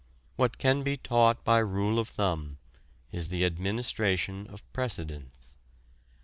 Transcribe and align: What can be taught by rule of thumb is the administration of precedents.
What 0.35 0.57
can 0.57 0.81
be 0.81 0.97
taught 0.97 1.43
by 1.43 1.59
rule 1.59 1.99
of 1.99 2.07
thumb 2.07 2.57
is 3.11 3.27
the 3.29 3.45
administration 3.45 4.47
of 4.49 4.63
precedents. 4.73 5.57